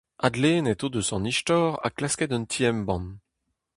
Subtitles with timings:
[0.27, 3.05] Adlennet o deus an istor ha klasket un ti-embann.